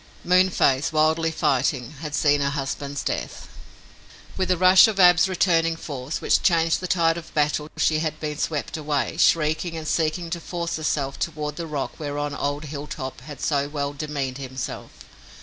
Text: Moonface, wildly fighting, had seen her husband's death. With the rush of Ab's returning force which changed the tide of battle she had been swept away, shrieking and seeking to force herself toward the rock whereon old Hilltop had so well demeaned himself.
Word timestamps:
Moonface, 0.23 0.91
wildly 0.91 1.29
fighting, 1.29 1.91
had 2.01 2.15
seen 2.15 2.41
her 2.41 2.49
husband's 2.49 3.03
death. 3.03 3.47
With 4.35 4.47
the 4.49 4.57
rush 4.57 4.87
of 4.87 4.99
Ab's 4.99 5.29
returning 5.29 5.75
force 5.75 6.19
which 6.21 6.41
changed 6.41 6.79
the 6.79 6.87
tide 6.87 7.17
of 7.19 7.31
battle 7.35 7.69
she 7.77 7.99
had 7.99 8.19
been 8.19 8.39
swept 8.39 8.77
away, 8.77 9.17
shrieking 9.17 9.77
and 9.77 9.87
seeking 9.87 10.31
to 10.31 10.39
force 10.41 10.77
herself 10.77 11.19
toward 11.19 11.55
the 11.55 11.67
rock 11.67 11.99
whereon 11.99 12.33
old 12.33 12.65
Hilltop 12.65 13.21
had 13.21 13.41
so 13.41 13.69
well 13.69 13.93
demeaned 13.93 14.39
himself. 14.39 14.89